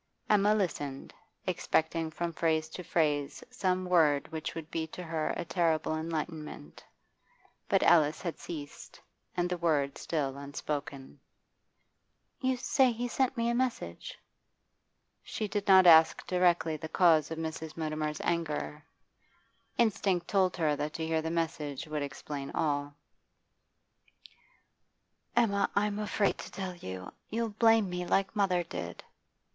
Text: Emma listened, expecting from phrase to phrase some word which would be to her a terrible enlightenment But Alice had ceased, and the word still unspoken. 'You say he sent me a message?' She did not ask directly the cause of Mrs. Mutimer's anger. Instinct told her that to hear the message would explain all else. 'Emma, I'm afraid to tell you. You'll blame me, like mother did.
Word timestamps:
Emma 0.27 0.55
listened, 0.55 1.13
expecting 1.45 2.09
from 2.09 2.33
phrase 2.33 2.67
to 2.69 2.81
phrase 2.83 3.43
some 3.51 3.85
word 3.85 4.27
which 4.31 4.55
would 4.55 4.71
be 4.71 4.87
to 4.87 5.03
her 5.03 5.29
a 5.37 5.45
terrible 5.45 5.95
enlightenment 5.95 6.83
But 7.69 7.83
Alice 7.83 8.19
had 8.19 8.39
ceased, 8.39 8.99
and 9.37 9.47
the 9.47 9.59
word 9.59 9.99
still 9.99 10.37
unspoken. 10.37 11.19
'You 12.39 12.57
say 12.57 12.91
he 12.91 13.07
sent 13.07 13.37
me 13.37 13.47
a 13.47 13.53
message?' 13.53 14.17
She 15.21 15.47
did 15.47 15.67
not 15.67 15.85
ask 15.85 16.25
directly 16.25 16.77
the 16.77 16.89
cause 16.89 17.29
of 17.29 17.37
Mrs. 17.37 17.77
Mutimer's 17.77 18.21
anger. 18.21 18.83
Instinct 19.77 20.27
told 20.27 20.57
her 20.57 20.75
that 20.75 20.93
to 20.95 21.05
hear 21.05 21.21
the 21.21 21.29
message 21.29 21.85
would 21.85 22.01
explain 22.01 22.49
all 22.55 22.85
else. 22.85 22.93
'Emma, 25.35 25.69
I'm 25.75 25.99
afraid 25.99 26.39
to 26.39 26.49
tell 26.51 26.75
you. 26.75 27.11
You'll 27.29 27.49
blame 27.49 27.87
me, 27.87 28.03
like 28.07 28.35
mother 28.35 28.63
did. 28.63 29.03